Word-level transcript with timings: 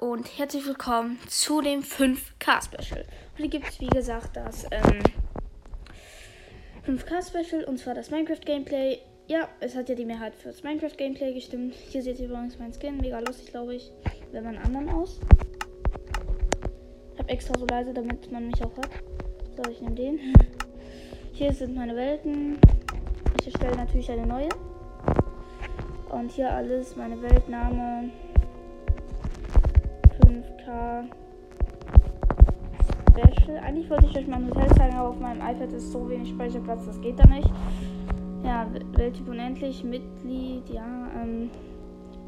Und 0.00 0.38
herzlich 0.38 0.66
willkommen 0.66 1.18
zu 1.28 1.60
dem 1.60 1.82
5K 1.82 2.64
Special. 2.64 3.04
Heute 3.36 3.48
gibt 3.48 3.68
es 3.68 3.80
wie 3.80 3.86
gesagt 3.86 4.36
das 4.36 4.64
ähm, 4.72 4.98
5K 6.84 7.28
Special 7.28 7.62
und 7.64 7.78
zwar 7.78 7.94
das 7.94 8.10
Minecraft 8.10 8.40
Gameplay. 8.44 8.98
Ja, 9.28 9.48
es 9.60 9.76
hat 9.76 9.88
ja 9.88 9.94
die 9.94 10.04
Mehrheit 10.04 10.34
fürs 10.34 10.64
Minecraft 10.64 10.96
Gameplay 10.96 11.32
gestimmt. 11.32 11.74
Hier 11.74 12.02
seht 12.02 12.18
ihr 12.18 12.26
übrigens 12.26 12.58
meinen 12.58 12.72
Skin, 12.72 12.96
mega 12.96 13.20
lustig 13.20 13.52
glaube 13.52 13.76
ich. 13.76 13.92
Wenn 14.32 14.42
man 14.42 14.58
anderen 14.58 14.88
aus. 14.88 15.20
Ich 17.12 17.18
habe 17.20 17.28
extra 17.28 17.56
so 17.56 17.66
leise, 17.66 17.94
damit 17.94 18.32
man 18.32 18.48
mich 18.48 18.60
auch 18.64 18.76
hört. 18.76 18.90
So, 19.56 19.70
ich 19.70 19.80
nehme 19.80 19.94
den. 19.94 20.34
Hier 21.32 21.52
sind 21.52 21.76
meine 21.76 21.94
Welten. 21.94 22.58
Ich 23.40 23.46
erstelle 23.46 23.76
natürlich 23.76 24.10
eine 24.10 24.26
neue. 24.26 24.48
Und 26.08 26.32
hier 26.32 26.50
alles, 26.50 26.96
meine 26.96 27.20
Weltname, 27.22 28.10
5K 30.20 31.04
Special. 33.10 33.58
Eigentlich 33.58 33.90
wollte 33.90 34.06
ich 34.06 34.16
euch 34.16 34.26
mein 34.26 34.46
Hotel 34.48 34.68
zeigen, 34.76 34.96
aber 34.96 35.08
auf 35.10 35.20
meinem 35.20 35.40
iPad 35.40 35.72
ist 35.72 35.92
so 35.92 36.08
wenig 36.08 36.28
Speicherplatz, 36.30 36.86
das 36.86 37.00
geht 37.00 37.18
da 37.18 37.26
nicht. 37.26 37.50
Ja, 38.44 38.66
Welttyp 38.92 39.28
unendlich, 39.28 39.82
Mitglied, 39.82 40.68
ja, 40.70 41.08
ähm, 41.20 41.50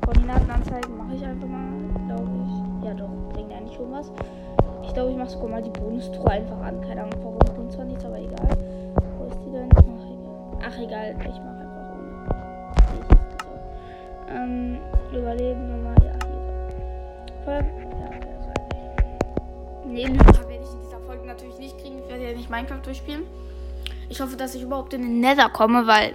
Koordinaten 0.00 0.50
anzeigen 0.50 0.96
mache 0.96 1.14
ich 1.14 1.24
einfach 1.24 1.46
mal, 1.46 1.70
glaube 2.06 2.30
ich. 2.44 2.86
Ja 2.86 2.94
doch, 2.94 3.10
bringt 3.32 3.52
eigentlich 3.52 3.76
schon 3.76 3.92
was. 3.92 4.10
Ich 4.82 4.94
glaube, 4.94 5.10
ich 5.12 5.16
mache 5.16 5.30
sogar 5.30 5.48
mal 5.48 5.62
die 5.62 5.70
Bonustour 5.70 6.28
einfach 6.28 6.60
an. 6.62 6.80
Keine 6.80 7.02
Ahnung 7.02 7.20
warum, 7.22 7.38
bringt 7.38 7.72
zwar 7.72 7.84
nichts, 7.84 8.04
aber 8.04 8.18
egal. 8.18 8.48
Wo 9.18 9.26
ist 9.26 9.38
die 9.46 9.52
denn? 9.52 9.68
Ach 9.76 9.84
egal. 9.86 10.60
Ach 10.66 10.78
egal, 10.78 11.14
ich 11.20 11.38
mache 11.38 11.60
einfach 11.60 11.84
ohne. 11.94 12.14
So. 13.44 14.34
Ähm, 14.34 14.78
überleben 15.12 15.68
nochmal, 15.68 15.96
ja, 16.02 16.12
hier. 16.26 17.44
Folge. 17.44 17.89
Nee, 19.90 20.06
Lyra 20.06 20.48
werde 20.48 20.62
ich 20.62 20.72
in 20.72 20.82
dieser 20.84 21.00
Folge 21.00 21.26
natürlich 21.26 21.58
nicht 21.58 21.78
kriegen. 21.78 21.98
Ich 21.98 22.08
werde 22.08 22.30
ja 22.30 22.36
nicht 22.36 22.48
Minecraft 22.48 22.80
durchspielen. 22.82 23.24
Ich 24.08 24.20
hoffe, 24.20 24.36
dass 24.36 24.54
ich 24.54 24.62
überhaupt 24.62 24.94
in 24.94 25.02
den 25.02 25.20
Nether 25.20 25.48
komme, 25.48 25.86
weil 25.86 26.14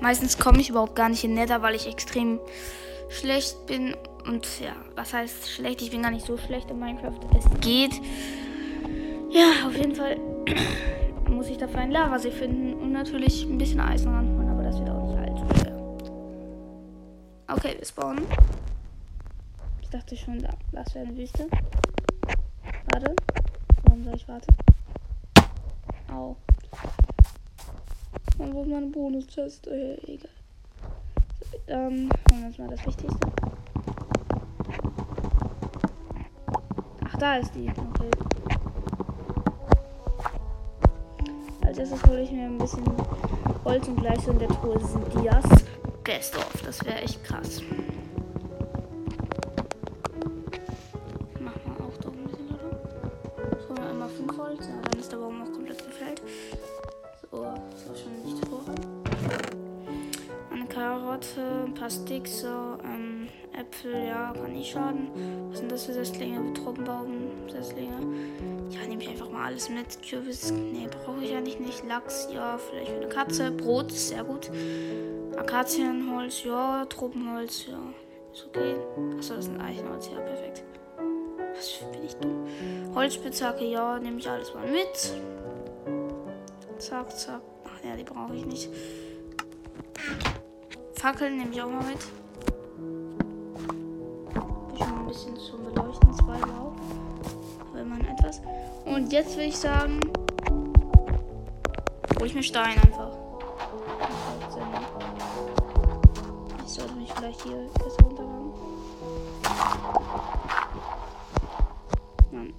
meistens 0.00 0.38
komme 0.38 0.60
ich 0.60 0.70
überhaupt 0.70 0.94
gar 0.94 1.08
nicht 1.08 1.24
in 1.24 1.30
den 1.30 1.40
Nether, 1.40 1.62
weil 1.62 1.74
ich 1.74 1.86
extrem 1.86 2.38
schlecht 3.08 3.66
bin. 3.66 3.96
Und 4.26 4.46
ja, 4.60 4.72
was 4.94 5.12
heißt 5.12 5.50
schlecht? 5.50 5.82
Ich 5.82 5.90
bin 5.90 6.02
gar 6.02 6.10
nicht 6.10 6.26
so 6.26 6.36
schlecht 6.36 6.70
in 6.70 6.78
Minecraft. 6.78 7.18
Es 7.36 7.44
geht. 7.60 7.92
Ja, 9.30 9.66
auf 9.66 9.76
jeden 9.76 9.94
Fall 9.94 10.16
muss 11.28 11.48
ich 11.48 11.56
dafür 11.56 11.80
einen 11.80 11.92
Lavasee 11.92 12.30
finden 12.30 12.74
und 12.74 12.92
natürlich 12.92 13.44
ein 13.44 13.58
bisschen 13.58 13.80
Eisen 13.80 14.12
ranholen, 14.12 14.48
aber 14.48 14.62
das 14.62 14.78
wird 14.78 14.90
auch 14.90 15.02
nicht 15.06 15.18
allzu 15.18 15.60
schwer. 15.60 15.76
Okay, 17.48 17.76
wir 17.78 17.86
spawnen. 17.86 18.24
Ich 19.82 19.88
dachte 19.88 20.16
schon, 20.16 20.46
das 20.72 20.94
wäre 20.94 21.06
eine 21.06 21.16
Wüste. 21.16 21.46
Warte. 22.94 23.16
Warum 23.82 24.04
soll 24.04 24.14
ich 24.14 24.28
warten? 24.28 24.54
Au. 26.12 26.36
Wo 28.38 28.62
ist 28.62 28.68
meine 28.68 28.86
Bonus-Test? 28.86 29.66
Äh, 29.66 29.94
egal. 30.06 30.30
So, 31.40 31.58
ähm, 31.72 32.08
holen 32.30 32.40
wir 32.40 32.46
uns 32.46 32.58
mal 32.58 32.68
das 32.68 32.86
Wichtigste. 32.86 33.18
Ach, 37.04 37.18
da 37.18 37.36
ist 37.38 37.52
die. 37.56 37.68
Okay. 37.68 38.10
Als 41.66 41.78
erstes 41.78 42.02
hole 42.04 42.22
ich 42.22 42.30
mir 42.30 42.44
ein 42.44 42.58
bisschen 42.58 42.84
Holz 43.64 43.88
und 43.88 43.96
gleich 43.96 44.20
so 44.20 44.30
in 44.30 44.38
der 44.38 44.48
Truhe 44.50 44.78
sind 44.78 45.12
Dias. 45.14 45.44
Gastorf. 46.04 46.62
Das 46.64 46.84
wäre 46.84 47.00
echt 47.00 47.24
krass. 47.24 47.60
Einfach 69.24 69.32
mal 69.32 69.46
alles 69.46 69.68
mit. 69.68 70.02
Kürbis, 70.02 70.50
nee, 70.50 70.88
brauche 70.88 71.22
ich 71.24 71.34
eigentlich 71.34 71.58
nicht. 71.58 71.84
Lachs, 71.86 72.28
ja, 72.32 72.58
vielleicht 72.58 72.92
eine 72.92 73.08
Katze. 73.08 73.50
Brot, 73.50 73.90
sehr 73.90 74.24
gut. 74.24 74.50
Akazienholz, 75.36 76.44
ja, 76.44 76.84
Tropenholz, 76.86 77.66
ja, 77.66 77.78
ist 78.32 78.46
okay. 78.46 78.76
Achso, 79.16 79.34
das 79.34 79.46
sind 79.46 79.60
Eichenholz, 79.60 80.08
ja, 80.12 80.20
perfekt. 80.20 80.62
Was 81.54 81.80
bin 81.92 82.04
ich 82.04 82.14
dumm? 82.16 82.46
Holzspitzhacke, 82.94 83.64
ja, 83.64 83.98
nehme 83.98 84.18
ich 84.18 84.28
alles 84.28 84.52
mal 84.54 84.66
mit. 84.66 85.14
Zack, 86.78 87.16
zack. 87.16 87.40
Ach 87.64 87.84
ja, 87.84 87.96
die 87.96 88.04
brauche 88.04 88.34
ich 88.34 88.44
nicht. 88.44 88.68
Fackeln 90.94 91.36
nehme 91.38 91.52
ich 91.52 91.62
auch 91.62 91.70
mal 91.70 91.84
mit. 91.84 92.00
Schon 94.78 94.98
ein 94.98 95.06
bisschen 95.06 95.36
zum 95.36 95.64
Beleuchten, 95.64 96.14
zwei 96.14 96.38
überhaupt. 96.38 97.03
Wenn 97.74 97.88
man 97.88 98.00
etwas. 98.06 98.40
Und 98.84 99.12
jetzt 99.12 99.36
will 99.36 99.48
ich 99.48 99.58
sagen, 99.58 100.00
hole 102.16 102.26
ich 102.26 102.34
mir 102.34 102.42
Stein 102.42 102.78
einfach. 102.78 103.10
Ich 106.64 106.72
sollte 106.72 106.94
mich 106.94 107.12
vielleicht 107.12 107.42
hier 107.42 107.68
besser 107.74 108.04
runterhaben. 108.04 108.52
Mann. 112.32 112.54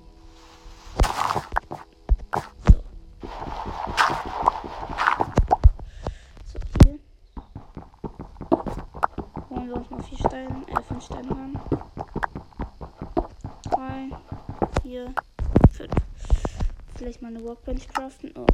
Steine 11.05 11.29
haben. 11.29 11.59
Drei, 13.69 14.09
vier, 14.81 15.13
fünf. 15.71 15.91
Vielleicht 17.25 17.33
mal 17.33 17.39
eine 17.39 17.43
Workbench 17.43 17.87
craften. 17.87 18.31
Oh. 18.35 18.45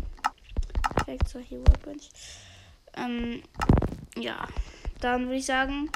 Perfekt, 0.95 1.27
so 1.27 1.39
hier 1.39 1.59
Workbench. 1.59 2.09
Ähm, 2.95 3.43
ja. 4.15 4.47
Dann 5.01 5.25
würde 5.25 5.35
ich 5.35 5.45
sagen, 5.45 5.89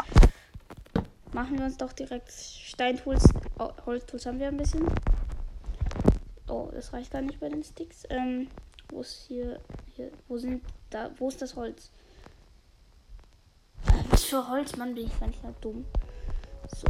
machen 1.31 1.57
wir 1.57 1.65
uns 1.65 1.77
doch 1.77 1.93
direkt 1.93 2.31
Steintools. 2.31 3.29
Oh, 3.59 3.71
Holztools 3.85 4.25
haben 4.25 4.39
wir 4.39 4.47
ein 4.47 4.57
bisschen. 4.57 4.85
Oh, 6.47 6.69
das 6.73 6.91
reicht 6.91 7.11
gar 7.11 7.21
nicht 7.21 7.39
bei 7.39 7.49
den 7.49 7.63
Sticks. 7.63 8.03
Ähm, 8.09 8.49
wo 8.89 9.01
ist 9.01 9.25
hier, 9.27 9.61
hier, 9.95 10.11
wo 10.27 10.37
sind, 10.37 10.63
da, 10.89 11.11
wo 11.17 11.29
ist 11.29 11.41
das 11.41 11.55
Holz? 11.55 11.91
Was 14.09 14.25
für 14.25 14.49
Holz, 14.49 14.75
Mann, 14.75 14.95
bin 14.95 15.05
ich 15.05 15.19
manchmal 15.21 15.53
dumm. 15.61 15.85
So. 16.75 16.87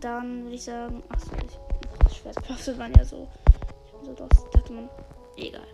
Dann 0.00 0.44
würde 0.44 0.54
ich 0.54 0.64
sagen. 0.64 1.02
Achso, 1.08 1.30
ich. 1.44 1.58
Ach, 2.04 2.10
Schwert 2.10 2.36
craftet 2.42 2.78
man 2.78 2.94
ja 2.94 3.04
so. 3.04 3.28
So 4.06 4.12
lost. 4.12 4.46
Dachte 4.52 4.72
man. 4.72 4.88
Egal. 5.36 5.66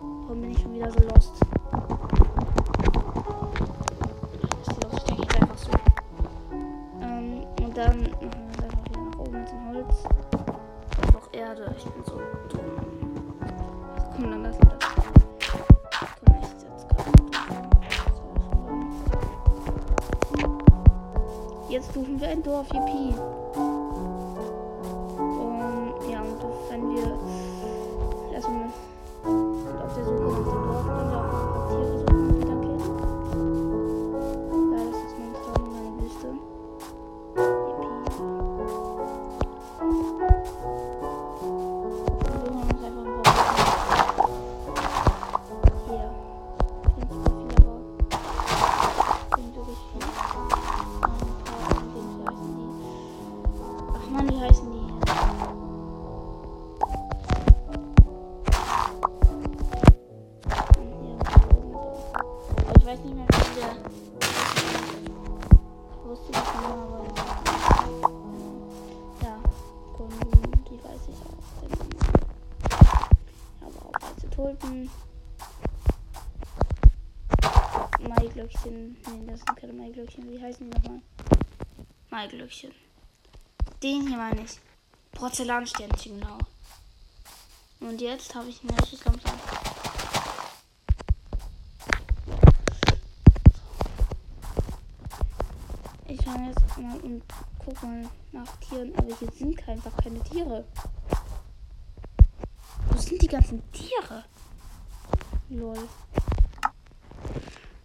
Warum 0.00 0.40
bin 0.40 0.50
ich 0.50 0.60
schon 0.60 0.74
wieder 0.74 0.90
so 0.90 0.98
lost? 1.04 1.32
Ist 4.60 4.82
lost, 4.82 5.10
ich 5.12 5.40
einfach 5.40 5.56
so. 5.56 5.70
Ähm, 7.00 7.46
und 7.62 7.76
dann 7.76 8.02
machen 8.02 8.48
wir 8.48 8.58
es 8.58 8.64
einfach 8.64 8.84
wieder 8.86 9.00
nach 9.00 9.18
oben 9.20 9.38
mit 9.38 9.48
dem 9.52 9.68
Holz. 9.68 10.04
Noch 11.12 11.32
Erde. 11.32 11.72
Ich 11.78 11.84
bin 11.84 12.04
so 12.04 12.20
dumm. 12.48 12.60
Komm, 14.16 14.30
dann 14.30 14.42
das. 14.42 14.56
Jetzt 21.68 21.94
suchen 21.94 22.20
wir 22.20 22.28
ein 22.30 22.42
Dorf, 22.42 22.66
yippie. 22.72 23.14
Maiglöckchen. 82.20 82.74
Den 83.82 84.06
hier 84.06 84.18
meine 84.18 84.42
ich. 84.42 84.60
Porzellansternchen, 85.12 86.20
genau. 86.20 86.36
Und 87.80 87.98
jetzt 87.98 88.34
habe 88.34 88.50
ich 88.50 88.62
ein 88.62 88.68
richtig 88.68 89.02
langsam. 89.06 89.32
Ich 96.08 96.22
fange 96.22 96.48
jetzt 96.48 96.76
mal 96.76 97.00
und 97.00 97.22
guck 97.58 97.82
mal 97.82 98.06
nach 98.32 98.56
Tieren, 98.56 98.94
aber 98.96 99.16
hier 99.16 99.32
sind 99.32 99.66
einfach 99.66 99.96
keine 99.96 100.22
Tiere. 100.24 100.66
Wo 102.90 102.98
sind 102.98 103.22
die 103.22 103.28
ganzen 103.28 103.62
Tiere? 103.72 104.24
Lol. 105.48 105.88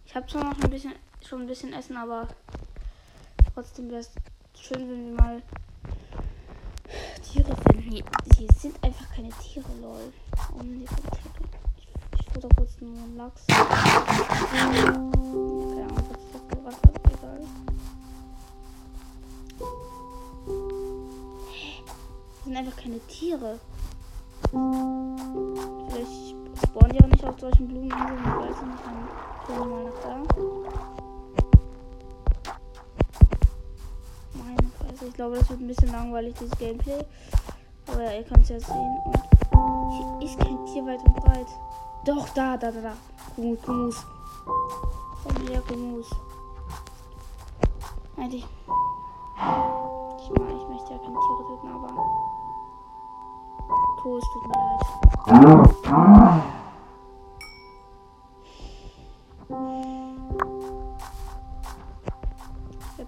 Ich 0.04 0.14
habe 0.14 0.26
zwar 0.26 0.44
noch 0.44 0.62
ein 0.62 0.68
bisschen, 0.68 0.92
schon 1.26 1.40
ein 1.40 1.46
bisschen 1.46 1.72
Essen, 1.72 1.96
aber 1.96 2.28
trotzdem 3.54 3.88
wäre 3.88 4.00
es 4.00 4.10
schön, 4.60 4.88
wenn 4.88 5.06
wir 5.06 5.22
mal 5.22 5.42
Tiere 7.22 7.56
finden. 7.68 8.04
Hier, 8.36 8.48
sind 8.58 8.82
einfach 8.82 9.08
keine 9.14 9.30
Tiere, 9.30 9.66
lol. 9.80 10.12
Oh, 10.54 10.62
nee, 10.62 10.84
ich, 10.84 12.20
ich 12.20 12.32
futter 12.32 12.48
kurz 12.56 12.80
nur 12.80 12.90
einen 12.90 13.16
Lachs. 13.16 13.42
Sind 22.44 22.56
einfach 22.56 22.76
keine 22.76 23.00
Tiere. 23.08 23.58
Vielleicht 25.90 26.36
spawnen 26.64 26.92
die 26.92 27.02
auch 27.02 27.08
nicht 27.08 27.24
auf 27.24 27.40
solchen 27.40 27.68
Blumeninseln, 27.68 28.18
ich 28.18 28.24
weiß 28.24 28.62
nicht. 28.62 28.84
Mal 29.58 29.84
nach 29.84 30.02
da. 30.02 31.05
Fresse, 34.96 35.08
ich 35.08 35.14
glaube, 35.14 35.36
das 35.36 35.50
wird 35.50 35.60
ein 35.60 35.66
bisschen 35.66 35.92
langweilig, 35.92 36.34
dieses 36.40 36.56
Gameplay. 36.58 37.04
Aber 37.88 38.02
ja, 38.02 38.12
ihr 38.12 38.24
könnt 38.24 38.42
es 38.42 38.48
ja 38.48 38.60
sehen. 38.60 38.98
Und 39.52 39.90
hier 39.92 40.26
ist 40.26 40.38
kein 40.38 40.64
Tier 40.66 40.86
weit 40.86 41.04
und 41.04 41.14
breit. 41.16 41.46
Doch, 42.04 42.28
da, 42.30 42.56
da, 42.56 42.70
da, 42.70 42.80
da. 42.80 42.92
Kumus, 43.34 43.62
Kumus. 43.62 44.06
Komm 45.22 45.48
her, 45.48 45.60
Kumus. 45.68 46.10
Eigentlich. 48.16 48.46
Ich 48.46 50.30
meine, 50.38 50.56
ich 50.56 50.68
möchte 50.68 50.92
ja 50.92 50.98
keine 50.98 51.18
Tiere 51.18 51.46
töten, 51.46 51.68
aber. 51.68 51.88
Kumus, 54.02 54.24
tut 54.32 54.46
mir 54.46 54.54
leid. 54.54 54.80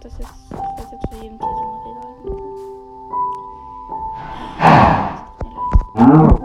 Das 0.00 0.16
jetzt. 0.16 0.50
Werde 0.50 0.92
jetzt 0.92 1.08
für 1.10 1.22
jedem 1.22 1.38
Tier 1.40 1.67
Tut 5.98 6.37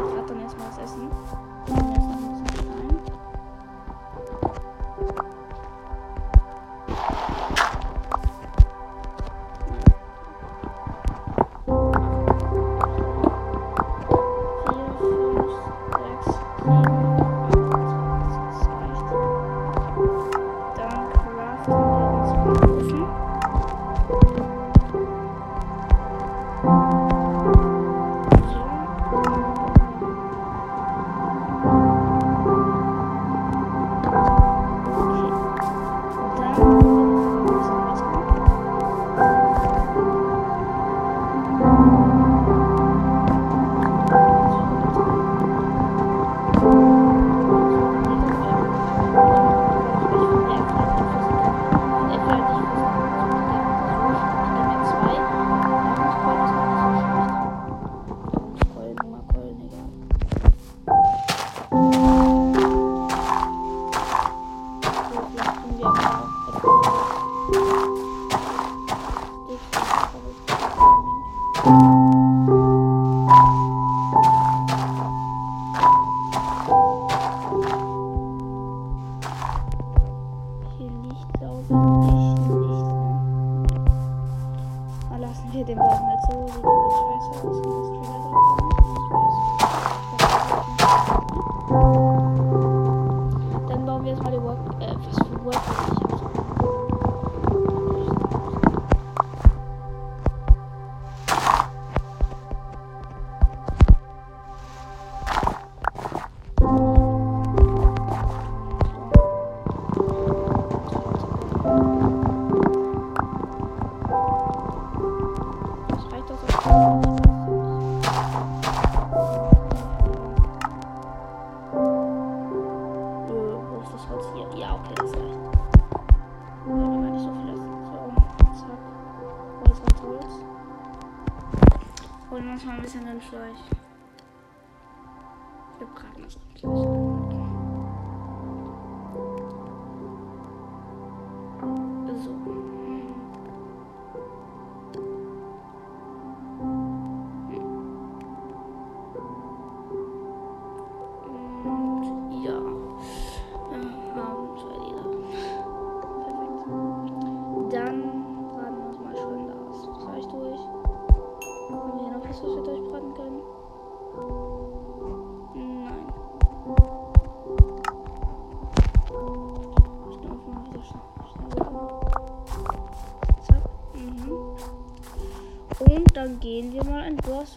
bisschen 0.00 0.12
Holz 0.12 0.12
haben 0.12 0.18
und 0.20 0.30
dann 0.30 0.40
erstmal 0.40 0.68
das 0.68 0.78
Essen. 0.78 2.09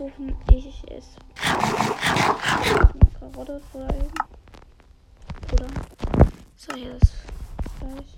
Mal 0.04 0.12
ein 0.12 0.12
Dorf 0.12 0.12
suchen. 0.12 0.36
Ich 0.52 0.92
esse. 0.92 1.20
Karotte 3.20 3.62
oder 3.74 3.96
eben. 3.96 4.12
Oder? 5.54 5.68
So, 6.56 6.74
hier 6.76 6.98
das 7.00 7.12
Fleisch. 7.78 8.18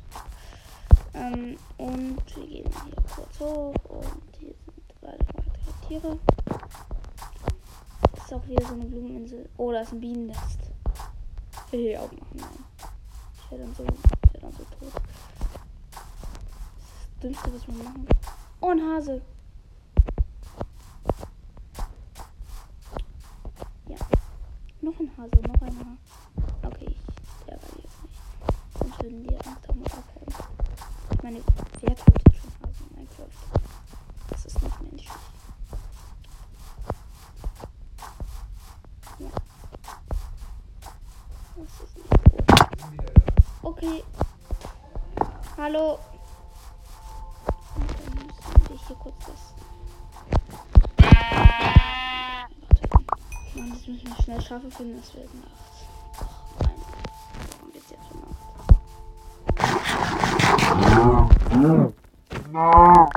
Ähm, 1.14 1.58
und 1.78 2.36
wir 2.36 2.48
gehen 2.48 2.72
hier 2.86 2.96
kurz 3.16 3.40
hoch. 3.40 3.76
Und 3.90 4.38
hier 4.40 4.54
sind 4.66 5.02
beide 5.02 5.20
weitere 5.20 5.88
Tiere. 5.88 6.20
Das 8.14 8.26
ist 8.26 8.34
auch 8.34 8.48
wieder 8.48 8.66
so 8.66 8.74
eine 8.74 8.86
Blumeninsel. 8.86 9.50
Oh, 9.58 9.72
da 9.72 9.82
ist 9.82 9.94
ein 9.94 10.00
Bienennest. 10.00 10.60
Ich 11.68 11.72
will 11.74 11.82
hier 11.82 12.02
auch 12.02 12.12
machen. 12.12 12.28
Nein. 12.34 12.66
Ich 13.34 13.52
werde 13.52 13.64
dann 13.66 13.76
so, 13.76 13.84
ich 13.84 14.34
werde 14.34 14.40
dann 14.42 14.52
so 14.52 14.64
tot. 14.64 14.94
Das 17.22 17.32
ist 17.32 17.44
das 17.44 17.52
Dümmste, 17.52 17.54
was 17.54 17.68
man 17.68 17.78
machen 17.78 18.06
kann. 18.08 18.18
Oh, 18.62 18.70
ein 18.70 18.82
Hase. 18.82 19.22
Okay. 43.62 44.04
Hallo. 45.58 46.00
Und 47.76 47.90
dann 47.90 48.14
müssen 48.26 48.70
wir 48.70 48.78
hier 48.88 48.96
kurz 48.98 49.16
das 49.26 49.56
Mann, 53.56 53.70
das 53.72 53.88
müssen 53.88 54.08
wir 54.08 54.24
schnell 54.24 54.42
schaffen 54.42 54.72
finden, 54.72 54.98
das 54.98 55.14
wird 55.16 55.34
Nacht. 55.36 55.52
Warum 57.60 57.74
wird's 57.74 57.90
jetzt 57.90 58.06
schon 58.10 58.20
Nacht? 62.52 63.15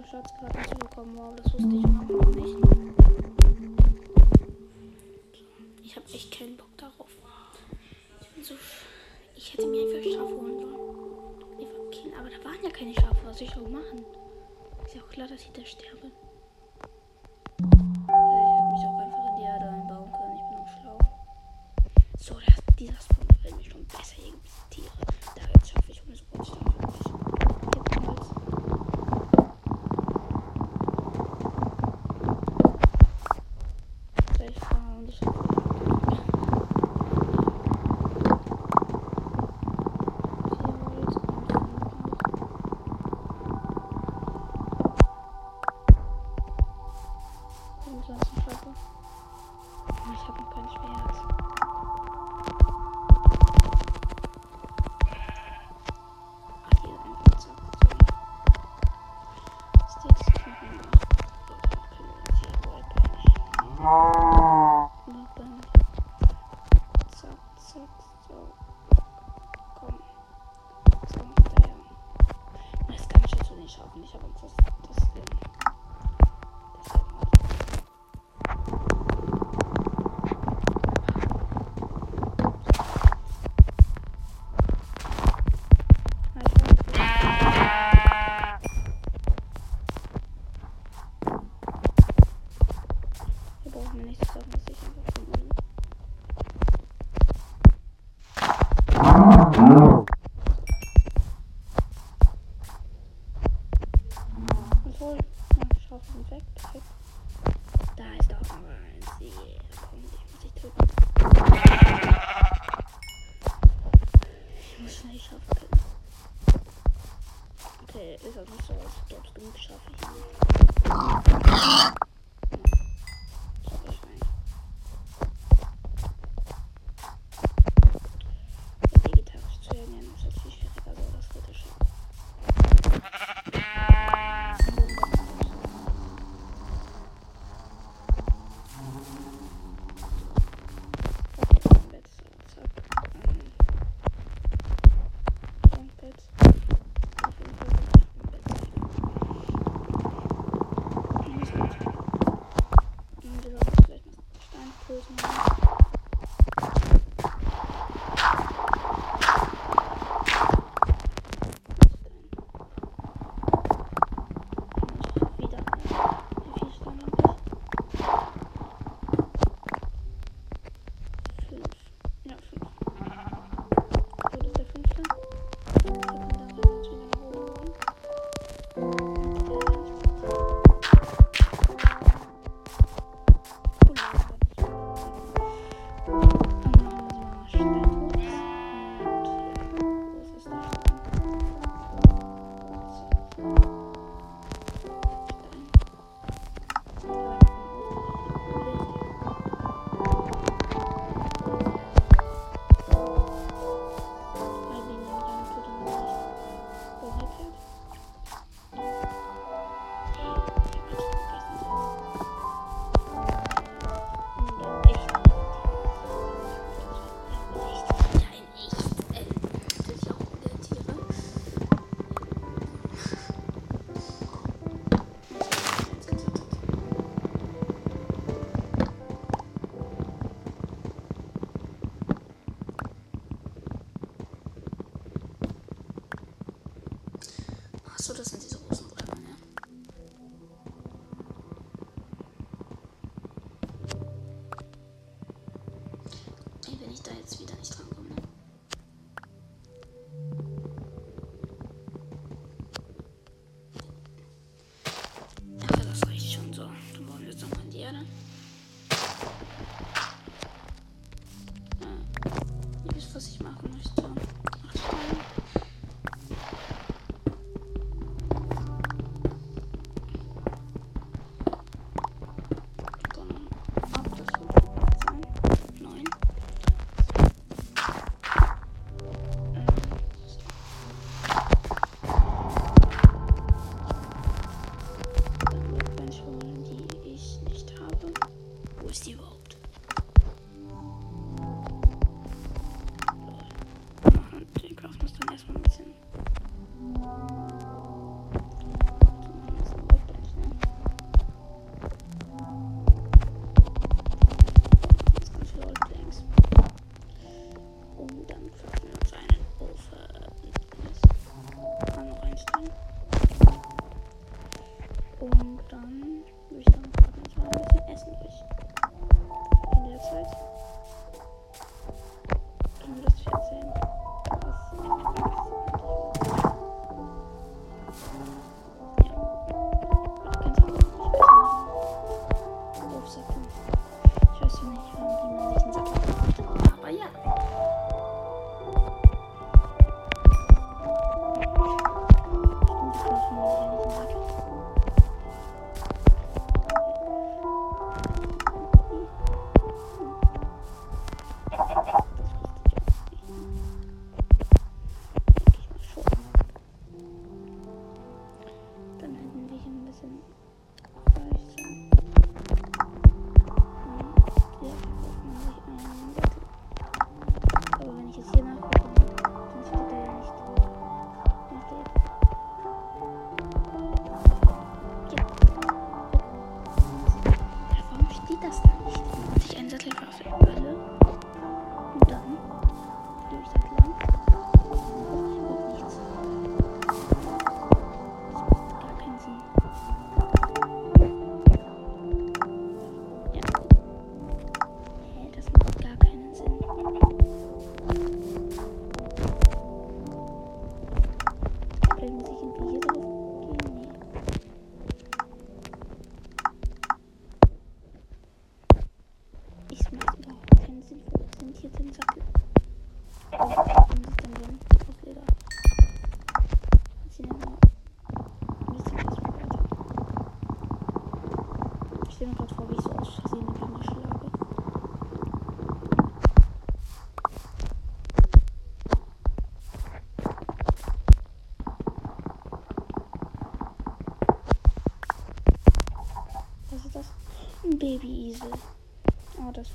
Sogar 0.00 0.22
Schatzkarten 0.22 0.64
zu 0.64 0.76
bekommen. 0.78 1.18
Wow, 1.18 1.34
das 1.36 1.52
wusste 1.52 1.76
ich 1.76 1.82
noch 1.82 2.34
nicht. 2.34 2.56
Ich 5.82 5.96
habe 5.96 6.06
echt 6.12 6.38
keinen 6.38 6.56
Bock 6.56 6.74
darauf. 6.78 7.08
Ich 8.36 8.46
so. 8.46 8.54
Ich 9.36 9.52
hätte 9.52 9.66
mir 9.66 9.82
einfach 9.82 10.10
Schafe 10.10 10.34
holen 10.34 10.58
sollen. 10.58 12.14
Aber 12.18 12.30
da 12.30 12.44
waren 12.44 12.64
ja 12.64 12.70
keine 12.70 12.94
Schafe. 12.94 13.16
Was 13.24 13.38
soll 13.38 13.48
ich 13.48 13.56
auch 13.56 13.68
machen? 13.68 14.04
Ist 14.86 14.94
ja 14.94 15.02
auch 15.02 15.10
klar, 15.10 15.28
dass 15.28 15.42
ich 15.42 15.52
da 15.52 15.64
sterbe. 15.66 16.10
Scheiße. 48.34 48.74
Ich 50.12 50.28
habe 50.28 50.40
noch 50.40 50.50
kein 50.54 50.68
Schwert. 50.68 52.29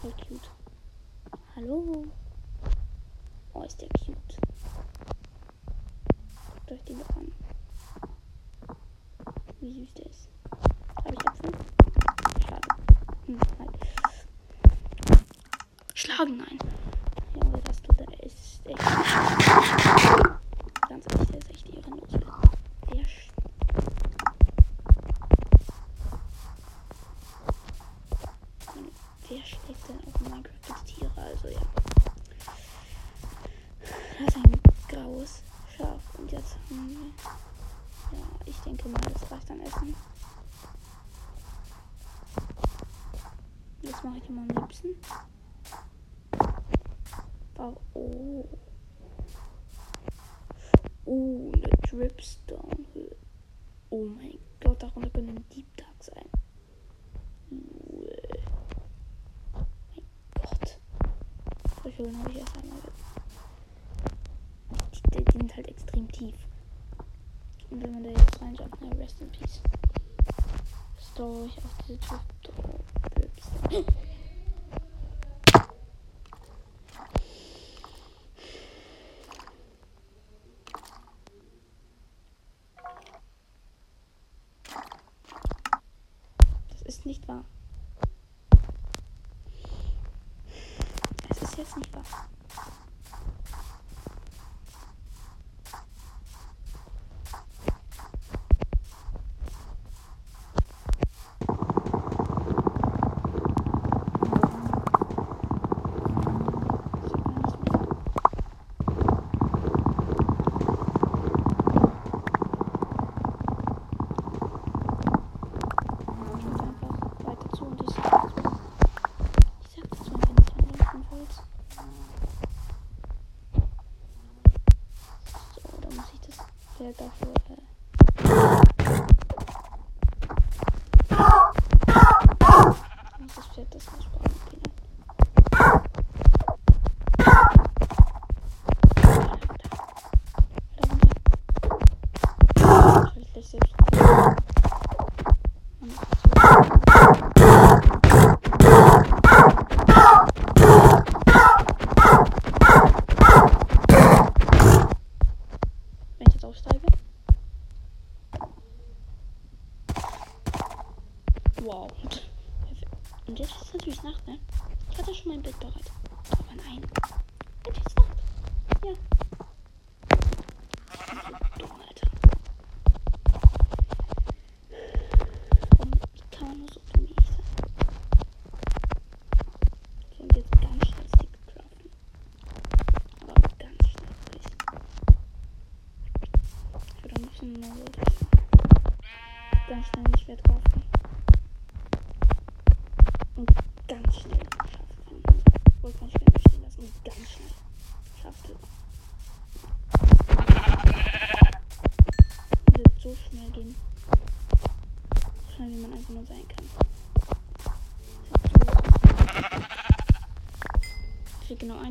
voll 0.01 0.13
cute. 0.27 0.49
Hallo? 1.55 2.05
Oh, 3.53 3.63
ist 3.63 3.81
der 3.81 3.89
cute. 3.89 4.37
Guckt 6.53 6.71
euch 6.71 6.83
den 6.83 6.99
doch 6.99 7.15
an. 7.15 7.31
Wie 9.59 9.73
süß 9.73 9.93
der 9.95 10.05
ist. 10.07 10.29
Habe 11.03 11.13
ich 11.13 11.25
Äpfel? 11.25 11.51
Schade. 12.47 12.67
Hm, 13.25 13.39
halt. 13.59 13.71
Schlagen 15.93 16.41
ein. 16.41 16.59
Junge, 17.41 17.61
das 17.63 17.81
tut 17.81 17.99
er. 17.99 18.23
Ist 18.23 18.65
echt. 18.65 18.79
Ganz 20.89 21.05
ehrlich. 21.13 21.24
Schnipsen? 44.71 44.95
Oh. 47.57 48.45
Oh, 51.05 51.51
eine 51.53 51.69
Drips 51.87 52.39
Downhill. 52.47 53.15
Oh 53.91 54.05
mein 54.05 54.39
Gott, 54.59 54.81
darunter 54.81 55.09
könnte 55.11 55.31
ein 55.31 55.45
Deep 55.49 55.67
Dark 55.77 56.03
sein. 56.03 56.25
Lul. 57.51 58.17
Mein 59.53 60.03
Gott. 60.33 60.79
Solche 61.83 62.03
Höhlen 62.03 62.19
habe 62.19 62.31
ich 62.31 62.37
erst 62.39 62.57
einmal. 62.57 62.79
Die, 65.13 65.23
die, 65.23 65.31
sind 65.31 65.55
halt 65.55 65.67
extrem 65.67 66.11
tief. 66.11 66.35
Und 67.69 67.83
wenn 67.83 67.93
man 67.93 68.03
da 68.03 68.09
jetzt 68.09 68.41
reinjumpt, 68.41 68.77
na, 68.81 68.89
rest 68.97 69.21
in 69.21 69.29
peace. 69.29 69.61
Story 70.99 71.51
auf 71.63 71.77
diese 71.87 72.19
Drips 73.13 73.49
Downhill. 73.69 73.85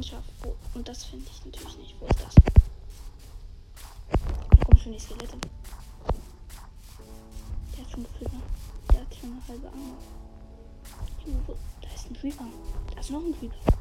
Mannschaft. 0.05 0.31
Wo, 0.43 0.49
oh, 0.51 0.57
und 0.75 0.87
das 0.88 1.05
finde 1.05 1.27
ich 1.31 1.45
natürlich 1.45 1.79
nicht. 1.79 1.95
Wo 2.01 2.07
ist 2.07 2.21
das? 2.21 2.35
Da 4.51 4.64
kommen 4.64 4.79
schon 4.79 4.93
die 4.93 5.01
Skelette. 5.01 5.37
Der 7.73 7.85
hat 7.85 7.90
schon 7.90 8.07
Flügel. 8.19 8.40
Der 8.93 9.01
hat 9.01 9.14
schon 9.14 9.33
eine 9.33 9.49
halbe 9.49 9.69
Arme. 9.69 9.97
Da 11.81 11.88
ist 11.95 12.11
ein 12.11 12.17
Creeper. 12.17 12.45
Da 12.95 13.01
ist 13.01 13.11
noch 13.11 13.21
ein 13.21 13.38
Creeper. 13.38 13.73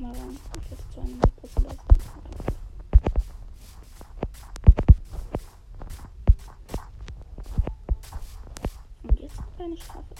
mal 0.00 0.12
rein. 0.12 0.38
Ich 0.62 0.70
hätte 0.70 0.82
zu 0.94 1.00
einem 1.00 1.20
Prozent 1.20 1.66
das. 1.66 1.76
Und 9.02 9.20
jetzt 9.20 9.36
kann 9.58 9.72
ich 9.72 9.84
schaffen. 9.84 10.19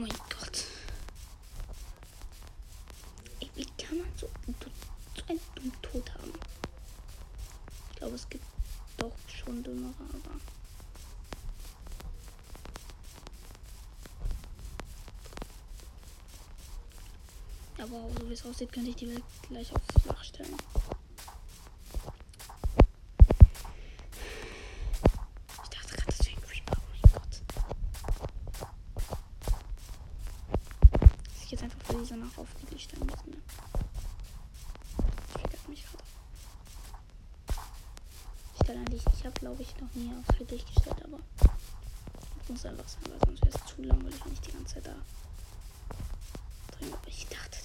mein 0.00 0.10
Gott. 0.10 0.64
Ey, 3.40 3.50
wie 3.54 3.66
kann 3.76 3.98
man 3.98 4.06
so, 4.16 4.28
so 5.16 5.22
einen 5.28 5.40
dummen 5.54 5.72
Tod 5.82 6.14
haben? 6.14 6.32
Ich 7.90 7.96
glaube, 7.96 8.14
es 8.14 8.28
gibt 8.28 8.44
doch 8.96 9.12
schon 9.28 9.62
dümmere, 9.62 9.92
aber. 10.10 10.40
Aber 17.80 18.10
so 18.18 18.28
wie 18.28 18.34
es 18.34 18.44
aussieht, 18.44 18.72
könnte 18.72 18.90
ich 18.90 18.96
die 18.96 19.08
Welt 19.08 19.22
gleich 19.48 19.72
auf 19.72 19.80
flach 20.02 20.24
stellen. 20.24 20.56
Ich 25.62 25.68
dachte 25.70 25.94
gerade, 25.96 26.06
das 26.06 26.26
wäre 26.26 26.36
ein 26.36 26.42
Creeper. 26.42 26.76
Oh 26.76 26.82
mein 26.90 27.12
Gott. 27.12 27.42
Dass 31.24 31.44
ich 31.44 31.50
jetzt 31.52 31.62
einfach 31.62 31.80
für 31.84 31.94
diese 31.98 32.16
Nacht 32.16 32.36
auf 32.38 32.48
friedlich 32.48 32.82
stellen 32.82 33.06
muss. 33.06 33.24
Ne? 33.26 33.36
Ich 35.34 35.40
vergesse 35.40 35.70
mich 35.70 35.84
gerade. 35.86 36.04
Ich 38.54 38.64
stelle 38.64 38.78
eigentlich, 38.80 39.02
ich 39.16 39.24
habe 39.24 39.34
glaube 39.38 39.62
ich 39.62 39.67
noch 39.80 39.94
nie 39.94 40.10
auf 40.18 40.36
friedlich 40.36 40.64
gestellt, 40.66 41.02
aber 41.04 41.18
das 41.38 42.48
muss 42.48 42.66
einfach 42.66 42.88
sein, 42.88 43.02
weil 43.10 43.20
sonst 43.26 43.42
wäre 43.44 43.56
es 43.56 43.74
zu 43.74 43.82
langweilig, 43.82 44.24
wenn 44.24 44.32
ich 44.32 44.40
die 44.40 44.52
ganze 44.52 44.74
Zeit 44.74 44.86
da 44.86 44.94
drin. 46.76 46.92
Aber 46.92 47.08
ich 47.08 47.26
dachte, 47.28 47.58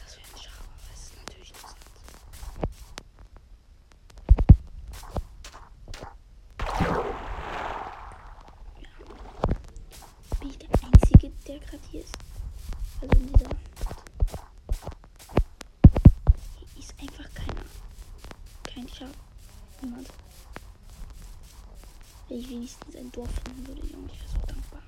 wenigstens 22.50 22.96
ein 22.96 23.12
Dorf 23.12 23.30
finden 23.44 23.68
würde, 23.68 23.86
Junge. 23.88 24.10
Ich 24.12 24.20
wäre 24.20 24.30
so 24.30 24.40
dankbar. 24.48 24.82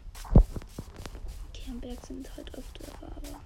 Okay, 1.50 1.70
am 1.70 1.80
Berg 1.80 2.06
sind 2.06 2.36
halt 2.36 2.54
öfter, 2.56 2.86
aber. 3.02 3.40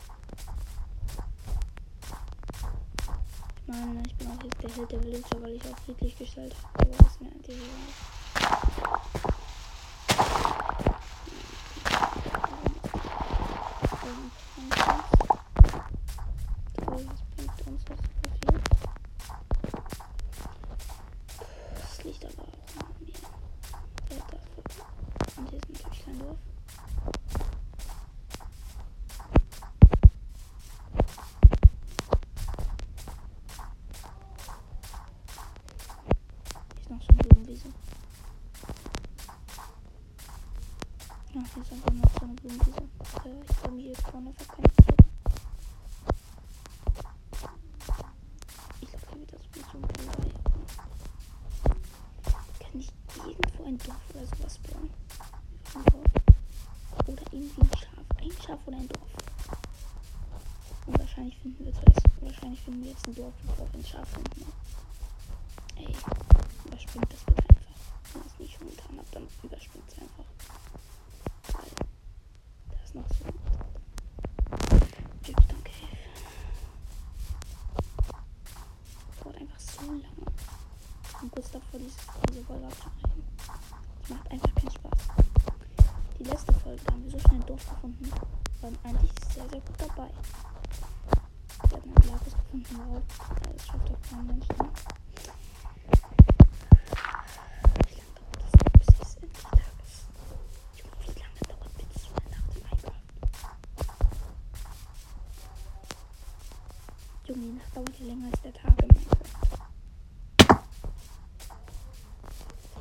Ich 3.62 3.68
meine, 3.68 4.04
ich 4.06 4.16
bin 4.16 4.28
auch 4.28 4.44
jetzt 4.44 4.64
der 4.64 4.76
Held 4.76 4.92
der 4.92 5.04
Villager, 5.04 5.42
weil 5.42 5.56
ich 5.56 5.64
auch 5.66 5.78
friedlich 5.86 6.18
gestaltet 6.18 6.58
habe. 6.64 6.90
Aber 6.96 7.08
ist 7.08 7.22
mir 7.22 7.30
eigentlich 7.30 7.58
oder 58.70 58.78
ein 58.78 58.88
Dorf. 58.88 59.10
Und 60.86 61.00
wahrscheinlich 61.00 61.38
finden 61.40 61.66
wir 61.66 61.72
jetzt, 61.72 61.80
halt, 61.80 62.22
wahrscheinlich 62.22 62.62
finden 62.62 62.84
wir 62.84 62.92
jetzt 62.92 63.08
ein 63.08 63.16
Dorf, 63.16 63.34
bevor 63.46 63.68
wir 63.74 63.80
ein 63.80 63.86
Schaf 63.86 64.08
finden. 64.10 64.42
Ne? 64.42 64.48
Ey, 65.78 65.96
überspringt 66.66 67.12
das 67.12 67.24
bitte 67.26 67.44
einfach. 67.50 67.74
Wenn 68.14 68.22
ich 68.22 68.28
es 68.34 68.40
nicht 68.40 68.58
schon 68.58 68.70
getan 68.70 68.98
habe, 68.98 69.08
dann 69.12 69.28
überspringt 69.44 69.86
es 69.88 70.00
einfach. 70.00 70.26
Weil 71.54 71.72
da 72.70 72.84
ist 72.84 72.96
noch 72.96 73.08
so 73.10 73.26
ein 73.26 73.40
Gypsum 75.24 75.64
Cave. 75.64 75.98
Dauert 79.24 79.38
einfach 79.38 79.60
so 79.60 79.82
lange. 79.82 80.30
Und 81.22 81.32
kurz 81.32 81.52
davor 81.52 81.80
dieses, 81.80 81.98
diese 82.30 82.44
Folge 82.46 82.66
abzubrechen. 82.68 83.24
Das 84.02 84.10
macht 84.10 84.32
einfach 84.32 84.56
keinen 84.56 84.72
Spaß. 84.72 85.00
Die 86.20 86.24
letzte 86.26 86.54
Folge 86.54 86.82
haben 86.92 87.04
wir 87.04 87.12
so 87.12 87.20
schnell 87.20 87.40
durchgefunden. 87.40 88.12
Waren 88.62 88.78
eigentlich 88.84 89.12
sehr, 89.34 89.48
sehr 89.50 89.62
gut 89.62 89.76
dabei. 89.78 90.10
Wir 91.70 91.78
hatten 91.78 91.90
ein 91.90 92.08
Lapis 92.10 92.34
gefunden, 92.34 92.80
wow. 92.88 93.02
Das 93.56 93.66
schafft 93.66 93.90
doch 93.90 94.02
kein 94.10 94.28
Mensch, 94.28 94.48
ne? 94.50 94.70
Junge, 107.28 107.42
die 107.42 107.54
Nacht 107.54 107.76
dauert 107.76 108.00
länger 108.00 108.26
als 108.32 108.42
der 108.42 108.54
Tag 108.54 108.82
in 108.82 108.88
Minecraft. 108.88 109.30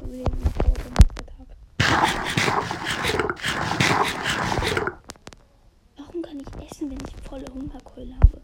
So 0.00 0.06
wie 0.10 0.24
die 0.24 0.42
Nacht 0.42 0.64
dauert 0.64 0.78
länger 0.84 1.00
als 1.00 1.14
der 1.14 1.26
Tag. 1.26 1.48
Warum 5.98 6.22
kann 6.22 6.40
ich 6.40 6.70
essen, 6.70 6.90
wenn 6.90 6.98
ich 7.06 7.28
volle 7.28 7.46
Hungerkeule 7.52 8.14
habe? 8.14 8.40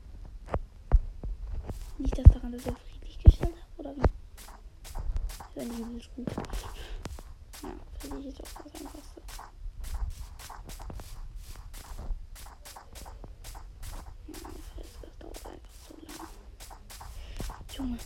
Das 2.55 2.63
dass 2.63 2.75
ich 2.75 3.01
friedlich 3.01 3.19
gestellt 3.25 3.55
habe, 3.57 3.79
oder 3.79 3.97
wie? 3.97 4.01
Das 5.39 5.57
wäre 5.57 5.67
nicht 5.67 5.81
übelst 5.81 6.15
gut. 6.15 6.29
Ja, 7.63 7.71
für 7.99 8.09
dich 8.11 8.27
ist 8.27 8.41
auch 8.41 8.63
das 8.63 8.75
Einfachste. 8.81 9.23
Junge. 17.77 17.99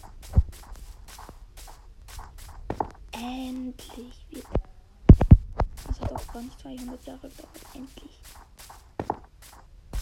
Endlich 3.12 4.26
wird. 4.30 4.46
Das 5.86 6.00
hat 6.00 6.12
auch 6.12 6.32
gar 6.32 6.40
nicht 6.40 6.58
200 6.58 7.06
Jahre 7.06 7.28
gedauert. 7.28 7.50
Endlich. 7.74 8.18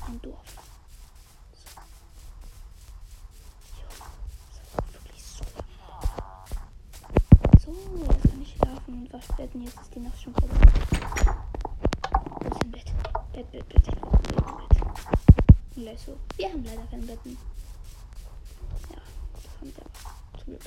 Ein 0.07 0.23
Dorf. 0.23 0.66
Jetzt 9.67 9.81
ist 9.81 9.95
die 9.97 9.99
Nacht 9.99 10.23
schon 10.23 10.33
vorbei. 10.35 10.55
Wo 12.41 12.49
ist 12.49 12.63
ein 12.63 12.71
Bett? 12.71 12.93
Bett, 13.33 13.51
Bett, 13.51 13.69
Bett. 13.69 13.85
Bett, 13.85 13.95
Bett. 13.99 15.75
Bett. 15.75 15.99
so. 15.99 16.17
Wir 16.37 16.53
haben 16.53 16.65
leider 16.65 16.87
kein 16.89 17.05
kommt 19.59 19.77
ja 19.77 20.39
zum 20.39 20.45
Glück. 20.45 20.63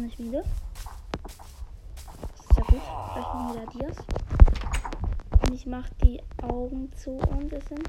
Müde. 0.00 0.44
Das 1.22 2.40
ist 2.40 2.56
ja 2.56 2.64
gut. 2.64 2.80
Vielleicht 3.12 3.34
noch 3.34 3.52
wieder 3.52 3.66
Dias. 3.72 3.96
Und 5.42 5.54
ich 5.54 5.66
mache 5.66 5.90
die 6.02 6.22
Augen 6.42 6.90
zu 6.96 7.12
und 7.12 7.52
es 7.52 7.64
sind. 7.66 7.86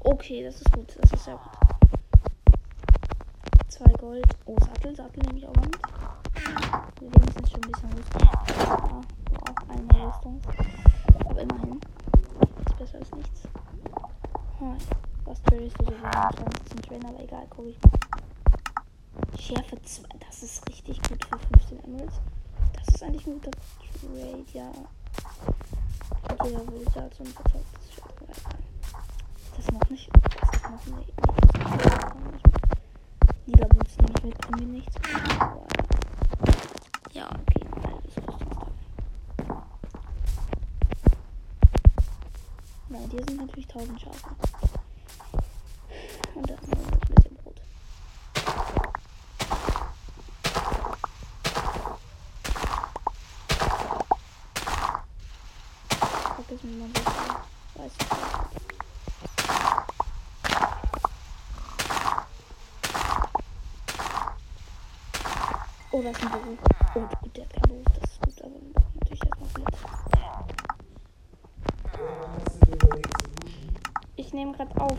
Okay, 0.00 0.44
das 0.44 0.60
ist 0.60 0.72
gut. 0.72 0.96
Das 1.00 1.12
ist 1.12 1.24
sehr 1.24 1.34
gut. 1.34 1.52
Zwei 3.68 3.92
Gold. 3.94 4.36
Oh, 4.44 4.56
Sattel. 4.60 4.94
Sattel 4.94 5.22
nehme 5.26 5.38
ich 5.38 5.46
auch 5.46 5.56
mit. 5.56 5.76
Wir 7.00 7.12
wenigstens 7.14 7.50
schon 7.50 7.64
ein 7.64 7.70
bisschen 7.72 7.92
Rüstung. 7.92 8.22
Ja, 8.62 9.50
auch 9.50 9.68
einmal 9.68 10.08
Rüstung. 10.08 10.40
Aber 11.28 11.40
immerhin. 11.40 11.80
Ist 12.66 12.78
besser 12.78 12.98
als 12.98 13.12
nichts. 13.14 13.42
Hm. 14.58 14.76
Was 15.24 15.42
tradest 15.42 15.76
du 15.80 15.86
so? 15.86 15.92
20 15.92 16.80
Trainer, 16.82 17.08
aber 17.08 17.20
egal, 17.20 17.46
guck 17.50 17.66
ich 17.66 17.76
mal. 17.82 18.25
Schärfe 19.38 19.80
2. 19.82 20.08
Das 20.18 20.42
ist 20.42 20.68
richtig 20.68 21.00
gut 21.02 21.24
für 21.24 21.38
15 21.38 21.84
Emeralds. 21.84 22.14
Das 22.72 22.94
ist 22.94 23.02
eigentlich 23.02 23.26
ein 23.26 23.34
guter 23.34 23.50
Trade, 23.50 24.44
ja. 24.52 24.72
Und 26.28 26.44
jeder 26.44 26.66
will 26.66 26.84
da 26.94 27.08
so 27.16 27.22
ein 27.22 27.26
verzaubtes 27.26 27.92
Schwert 27.94 28.20
erweitern. 28.20 28.62
Das 29.56 29.70
noch 29.72 29.90
nicht. 29.90 30.10
Das 30.40 30.54
ist 30.54 30.70
noch 30.70 30.86
nicht. 30.96 31.12
Lila 33.46 33.66
Boots 33.68 33.96
nehme 33.98 34.12
ich 34.16 34.24
mit, 34.24 34.38
bringen 34.38 34.72
mir 34.72 34.78
nichts. 34.78 34.96
Aber 35.38 35.66
ja, 37.12 37.28
okay, 37.28 37.66
alles 37.82 38.16
Rüstungsteil. 38.16 38.72
Nein, 42.88 43.10
die 43.10 43.16
sind 43.16 43.36
natürlich 43.36 43.68
1000 43.68 44.00
Schafe. 44.00 44.30
Und 46.34 46.50
das 46.50 46.58
vergessen, 56.46 56.70
wie 56.70 56.80
man 56.80 56.92
das 56.92 57.04
weiß. 57.74 57.92
Oh, 65.96 66.02
das 66.02 66.12
ist 66.12 66.24
ein 66.24 66.30
Beruf. 66.30 66.58
Oh, 66.94 67.00
gut, 67.22 67.36
der 67.38 67.44
hat 67.44 67.52
keinen 67.54 67.68
Beruf. 67.68 67.84
Das 67.98 68.10
ist 68.10 68.20
gut, 68.20 68.44
aber 68.44 68.52
wir 68.52 68.70
brauchen 68.74 68.98
natürlich 69.00 69.24
erstmal 69.24 69.48
Blätter. 69.54 69.88
Ich 74.16 74.34
nehme 74.34 74.52
gerade 74.52 74.78
auf. 74.78 74.98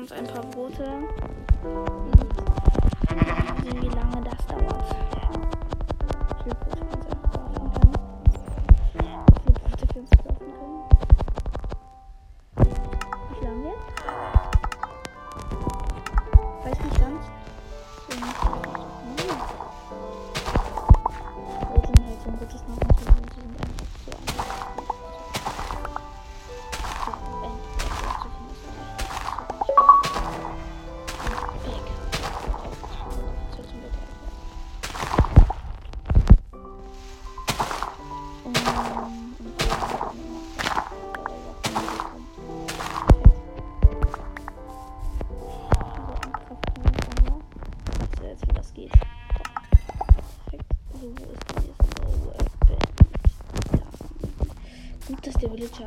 Uns 0.00 0.12
ein 0.12 0.26
paar 0.26 0.44
Brote 0.46 0.84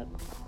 up. 0.03 0.42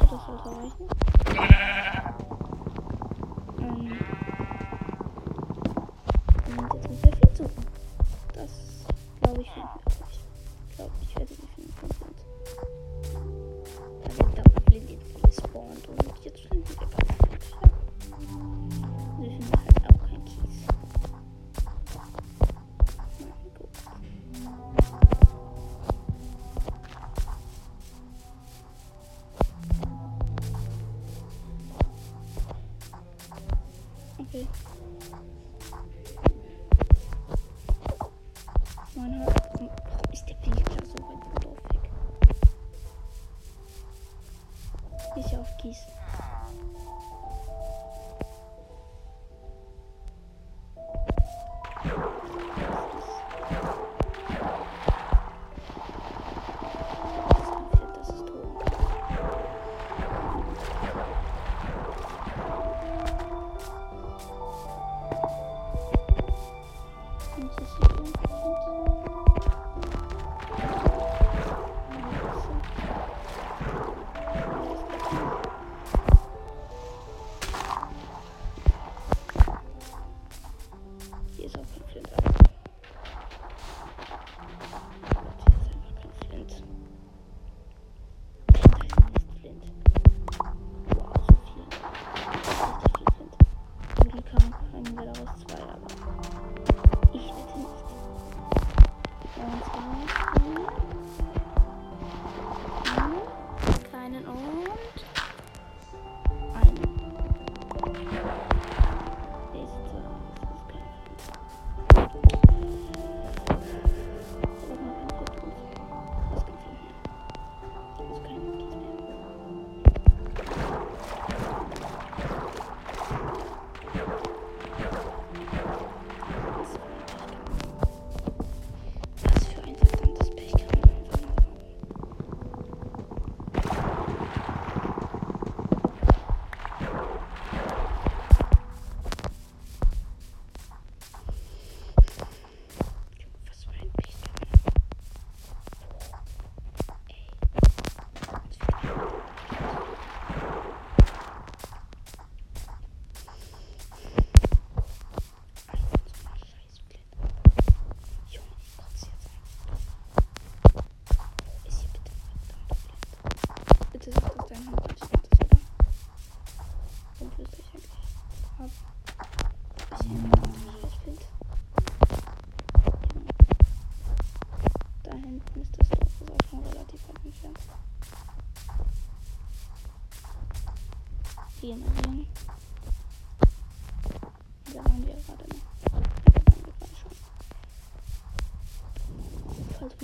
würde 0.00 0.06
das 0.10 0.26
halt 0.26 0.44
reichen. 0.44 1.03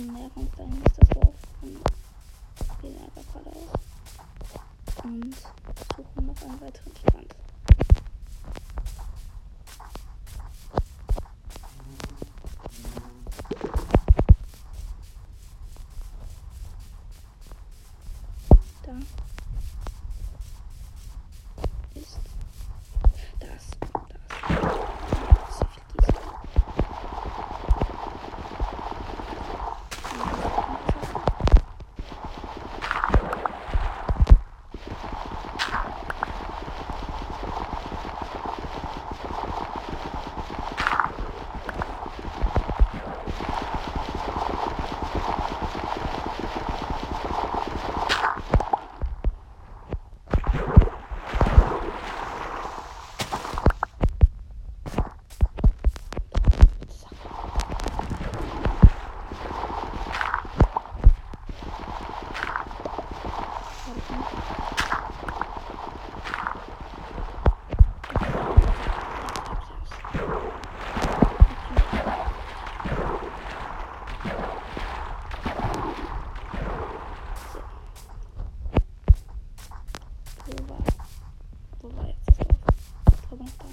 Ernährung 0.07 0.49
verändern, 0.55 0.81
ist 0.83 0.97
das 0.97 1.15
Wort 1.15 1.35
von 1.59 1.69
den 2.81 2.95
Und 5.03 5.35
suchen 5.95 6.25
noch 6.25 6.41
einen 6.41 6.61
weiteren 6.61 6.95
Strand. 6.95 7.30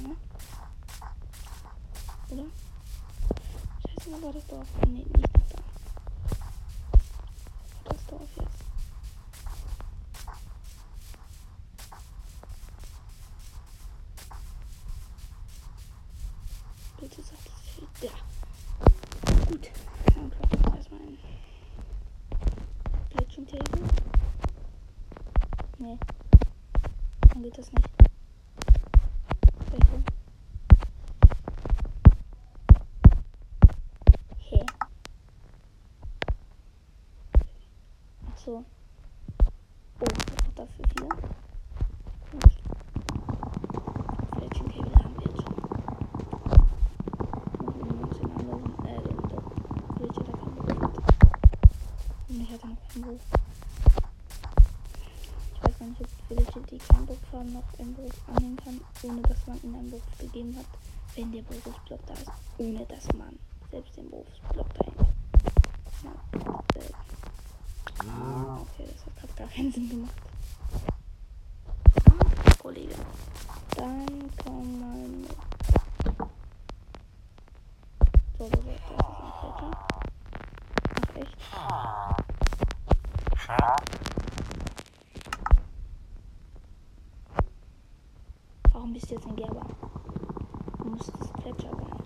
ne? 0.03 0.17
Oder? 2.31 2.45
Scheiße, 3.87 4.11
wo 4.13 4.27
war 4.27 4.33
das 4.33 4.47
Dorf? 4.47 4.67
Ne, 4.87 4.93
nicht 4.93 5.11
nach 5.13 5.47
da. 5.49 5.59
Wo 7.73 7.85
war 7.85 7.93
das 7.95 8.07
Dorf 8.07 8.31
jetzt? 8.37 8.65
Bitte 17.01 17.23
sag 17.23 17.39
das 17.45 17.61
Schild. 17.75 17.89
Ja. 18.03 18.11
Gut. 19.47 19.71
Dann 20.07 20.31
klappt 20.31 20.67
das 20.67 20.75
erstmal 20.75 21.01
ein. 21.01 21.19
Glitching 23.11 23.47
Table? 23.47 23.83
Nee. 25.79 25.99
Dann 27.29 27.43
geht 27.43 27.57
das 27.57 27.73
nicht. 27.73 27.88
Hat. 38.57 38.65
Und 40.01 40.13
ich 40.17 40.59
keinen 52.99 53.03
Beruf. 53.03 53.21
Ich 55.55 55.65
weiß 55.65 55.79
gar 55.79 55.87
nicht, 55.89 56.01
ob 56.01 56.09
Villager 56.29 56.61
die 56.71 56.79
Kleinburgfarben 56.79 57.53
noch 57.53 57.73
Beruf 57.95 58.29
annehmen 58.29 58.57
kann, 58.57 58.81
ohne 59.03 59.23
dass 59.23 59.47
man 59.47 59.63
ihnen 59.63 59.75
einen 59.75 59.91
Beruf 59.91 60.19
gegeben 60.19 60.57
hat, 60.57 60.67
wenn 61.15 61.33
der 61.33 61.43
Berufsblock 61.43 62.07
da 62.07 62.15
ist, 62.15 62.31
ohne 62.59 62.85
dass 62.87 63.07
man 63.15 63.39
selbst 63.71 63.97
den 63.97 64.11
Berufsblock 64.11 64.67
ja, 66.05 66.11
äh, 66.38 66.38
Okay, 68.09 68.87
das 68.93 69.05
hat 69.07 69.17
gerade 69.17 69.35
gar 69.37 69.49
keinen 69.49 69.73
Sinn 69.73 69.89
gemacht. 69.91 70.15
Ah, 72.05 72.51
Kollege. 72.63 72.95
Dann 73.77 74.31
komm 74.43 74.81
mal 74.81 75.09
mit. 75.09 75.37
So, 78.39 78.45
so, 78.45 78.51
so, 78.51 78.57
das 78.57 78.63
ist 78.63 79.13
ein 79.13 79.33
Fletcher. 79.41 79.71
Ach, 80.95 81.17
echt? 81.17 81.37
Warum 88.73 88.93
bist 88.93 89.11
du 89.11 89.15
jetzt 89.15 89.27
ein 89.27 89.37
Gerber? 89.37 89.67
Du 90.79 90.85
musst 90.85 91.09
das 91.09 91.33
Gletscher 91.33 91.71
sein. 91.71 91.99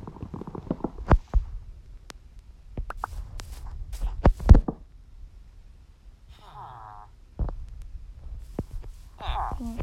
Hm. 9.58 9.78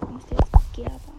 Du 0.00 0.06
musst 0.06 0.30
jetzt 0.30 0.72
Gerber. 0.72 1.14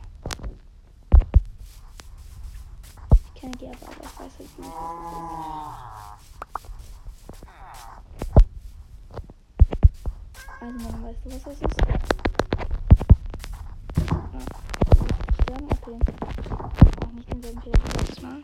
Ich 3.11 3.33
kenne 3.41 3.57
Gerber, 3.57 3.87
aber 3.87 4.05
ich 4.05 4.19
weiß 4.19 4.39
ist. 4.77 5.07
Also, 10.59 10.85
weißt 11.03 11.21
du, 11.23 11.29
was 11.31 11.43
das 11.43 11.61
ist? 11.61 11.81
Ah, 14.11 14.29
sterben? 15.43 15.67
Okay. 15.71 15.97
Auch 17.03 17.11
nicht 17.13 17.31
denselben 17.31 17.61
Fehler 17.61 17.79
letztes 17.97 18.21
Mal. 18.21 18.43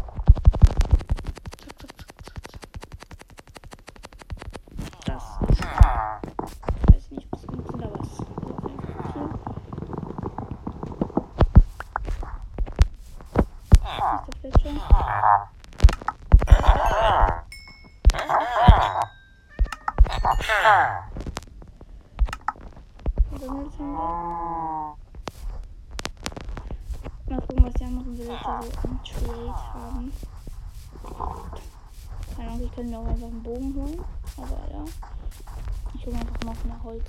mehr 36.65 36.83
Holz. 36.83 37.05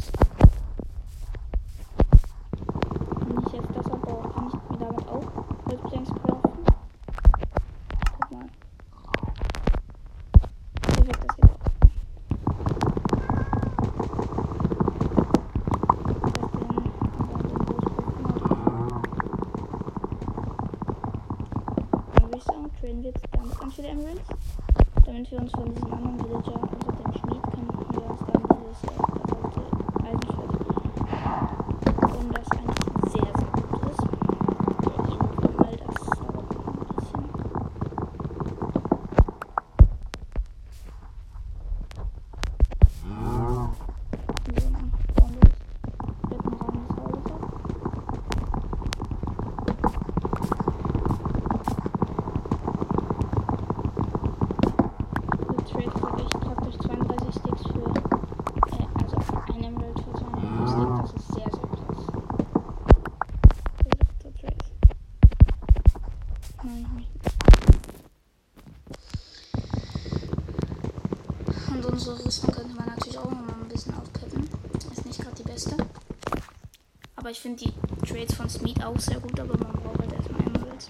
Aber 77.23 77.31
ich 77.31 77.39
finde 77.39 77.65
die 77.65 77.73
Trades 78.05 78.35
von 78.35 78.51
Smeed 78.51 78.85
auch 78.85 78.99
sehr 78.99 79.21
gut, 79.21 79.39
aber 79.39 79.57
man 79.57 79.71
braucht 79.75 79.97
halt 80.01 80.13
erstmal 80.13 80.41
Emeralds. 80.41 80.89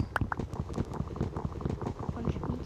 Von 2.14 2.32
Schmied. 2.32 2.60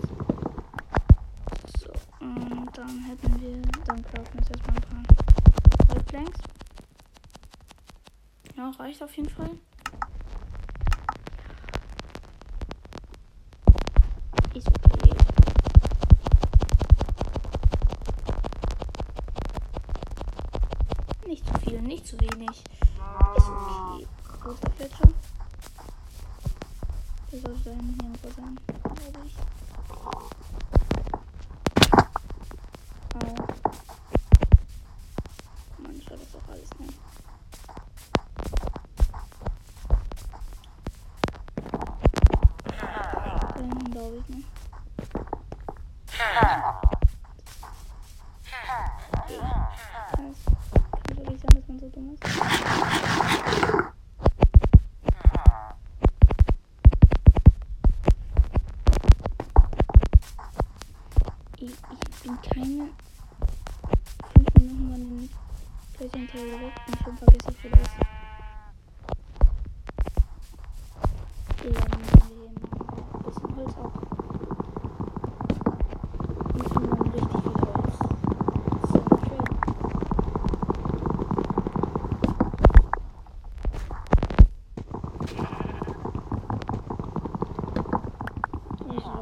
So, 1.77 1.91
und 2.21 2.79
dann 2.79 2.99
hätten 3.01 3.41
wir, 3.41 3.63
dann 3.87 4.03
brauchen 4.03 4.35
wir 4.35 4.41
jetzt 4.41 4.51
erstmal 4.53 4.77
ein 4.77 4.83
paar 4.83 5.03
Wallplanks. 5.89 6.39
Ja, 8.57 8.71
reicht 8.79 9.03
auf 9.03 9.17
jeden 9.17 9.31
Fall. 9.31 9.51
Der 27.67 27.75
sollte 27.75 28.29
da 28.37 28.43
hinten 28.45 29.46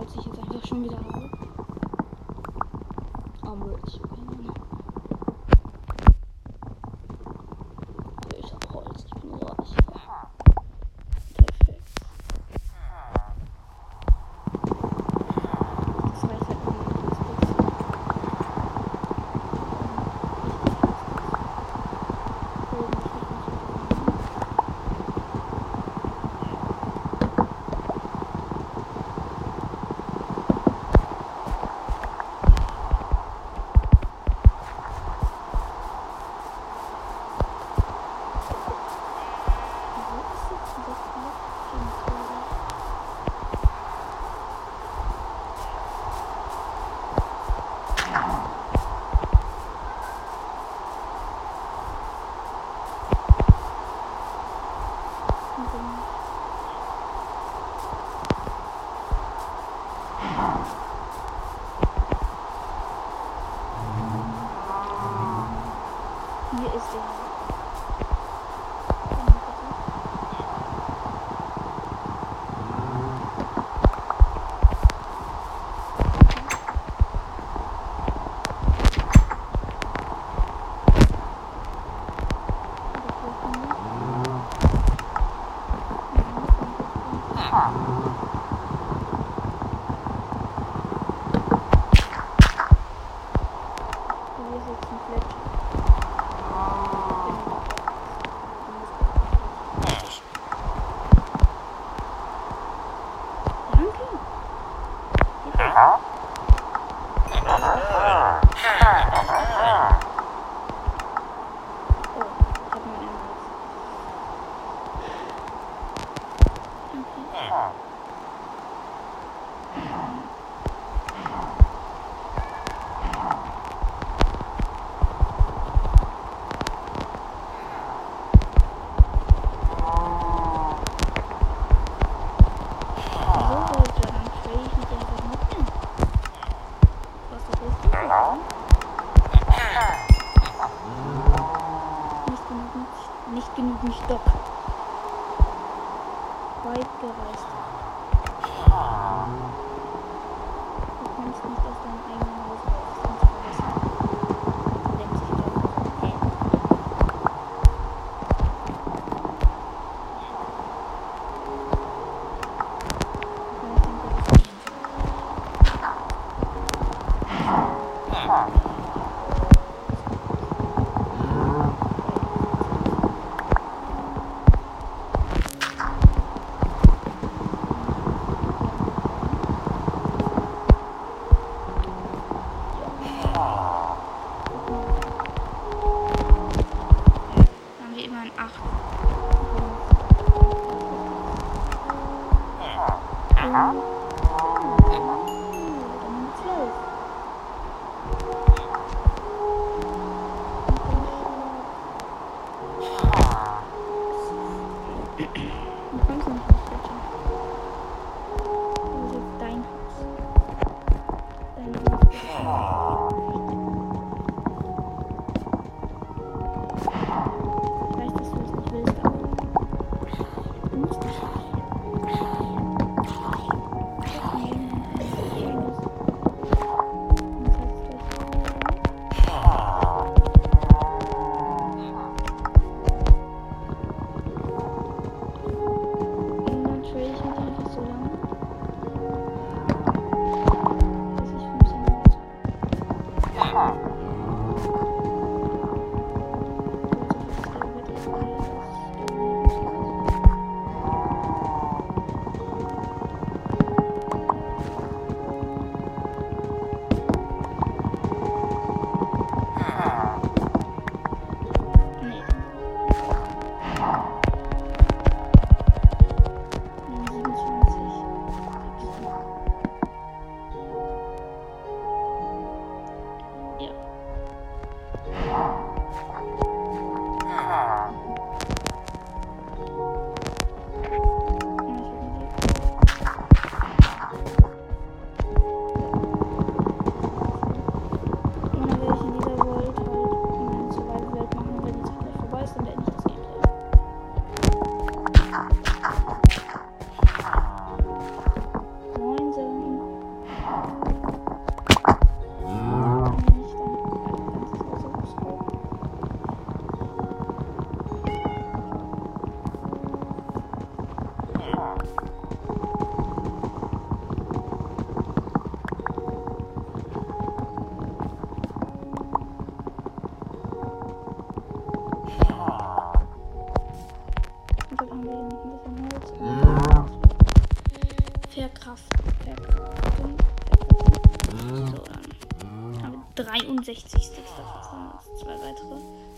Rollt 0.05 0.11
sich 0.11 0.27
jetzt 0.27 0.39
einfach 0.39 0.67
schon 0.67 0.85
wieder 0.85 0.99
auf. 0.99 1.31
Aber 3.43 3.71
ich 3.87 4.01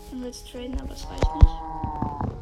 weitere. 0.07 0.11
Dann 0.11 0.21
will 0.21 0.29
es 0.29 0.43
traden, 0.43 0.79
aber 0.79 0.89
das 0.89 1.07
reicht 1.09 1.35
nicht. 1.35 2.36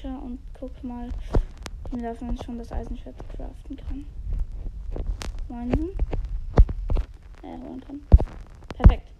Fletcher 0.00 0.22
und 0.22 0.38
guck 0.58 0.82
mal, 0.82 1.08
wie 1.90 2.00
man 2.24 2.38
schon 2.44 2.58
das 2.58 2.72
Eisenschwert 2.72 3.16
craften 3.34 3.76
kann. 3.76 4.06
Meinen. 5.48 5.90
Äh, 7.42 7.58
holen 7.58 7.80
kann. 7.86 8.00
Perfekt. 8.76 9.10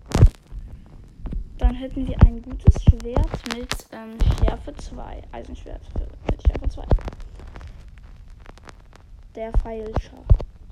Dann 1.59 1.75
hätten 1.75 2.07
wir 2.07 2.19
ein 2.23 2.41
gutes 2.43 2.83
Schwert 2.85 3.57
mit 3.57 3.75
ähm, 3.93 4.17
Schärfe 4.39 4.75
2. 4.75 5.23
Eisenschwert 5.33 5.83
mit 6.31 6.43
Schärfe 6.47 6.69
2. 6.69 6.83
Der 9.35 9.53
Feilscher. 9.59 10.25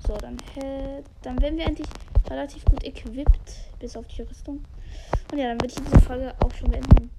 So, 0.07 0.17
dann, 0.17 0.37
hä- 0.55 1.03
dann 1.21 1.39
werden 1.41 1.57
wir 1.59 1.67
eigentlich 1.67 1.87
relativ 2.29 2.65
gut 2.65 2.83
equipped, 2.83 3.69
bis 3.79 3.95
auf 3.95 4.07
die 4.07 4.23
Rüstung. 4.23 4.63
Und 5.31 5.37
ja, 5.37 5.49
dann 5.49 5.61
würde 5.61 5.67
ich 5.67 5.75
diese 5.75 5.99
Folge 6.01 6.33
auch 6.43 6.53
schon 6.55 6.71
beenden. 6.71 7.11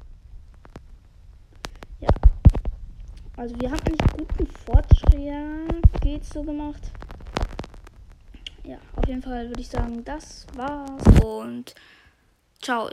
Ja. 2.01 2.09
Also 3.41 3.59
wir 3.59 3.71
haben 3.71 3.81
eigentlich 3.87 4.13
guten 4.19 4.47
Fortschritt, 4.67 6.03
geht's 6.03 6.29
so 6.29 6.43
gemacht. 6.43 6.83
Ja, 8.65 8.77
auf 8.97 9.09
jeden 9.09 9.23
Fall 9.23 9.49
würde 9.49 9.63
ich 9.63 9.69
sagen, 9.69 10.05
das 10.05 10.47
war's 10.55 11.03
und 11.25 11.75
ciao. 12.61 12.87